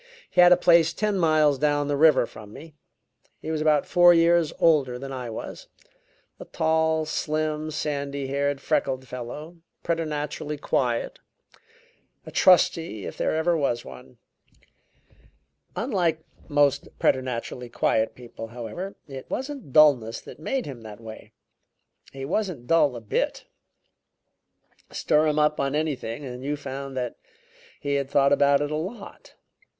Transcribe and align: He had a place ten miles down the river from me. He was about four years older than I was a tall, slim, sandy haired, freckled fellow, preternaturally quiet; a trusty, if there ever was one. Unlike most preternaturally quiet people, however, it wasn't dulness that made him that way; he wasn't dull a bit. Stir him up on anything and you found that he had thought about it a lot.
He 0.31 0.41
had 0.41 0.51
a 0.51 0.57
place 0.57 0.93
ten 0.93 1.19
miles 1.19 1.59
down 1.59 1.87
the 1.87 1.95
river 1.95 2.25
from 2.25 2.51
me. 2.51 2.73
He 3.39 3.51
was 3.51 3.61
about 3.61 3.85
four 3.85 4.15
years 4.15 4.51
older 4.57 4.97
than 4.97 5.11
I 5.11 5.29
was 5.29 5.67
a 6.39 6.45
tall, 6.45 7.05
slim, 7.05 7.69
sandy 7.69 8.25
haired, 8.25 8.61
freckled 8.61 9.07
fellow, 9.07 9.57
preternaturally 9.83 10.57
quiet; 10.57 11.19
a 12.25 12.31
trusty, 12.31 13.05
if 13.05 13.15
there 13.15 13.35
ever 13.35 13.55
was 13.55 13.85
one. 13.85 14.17
Unlike 15.75 16.23
most 16.47 16.87
preternaturally 16.97 17.69
quiet 17.69 18.15
people, 18.15 18.47
however, 18.47 18.95
it 19.07 19.29
wasn't 19.29 19.71
dulness 19.71 20.19
that 20.21 20.39
made 20.39 20.65
him 20.65 20.81
that 20.81 20.99
way; 20.99 21.31
he 22.11 22.25
wasn't 22.25 22.65
dull 22.65 22.95
a 22.95 23.01
bit. 23.01 23.45
Stir 24.89 25.27
him 25.27 25.37
up 25.37 25.59
on 25.59 25.75
anything 25.75 26.25
and 26.25 26.43
you 26.43 26.57
found 26.57 26.97
that 26.97 27.17
he 27.79 27.93
had 27.93 28.09
thought 28.09 28.33
about 28.33 28.61
it 28.61 28.71
a 28.71 28.75
lot. 28.75 29.35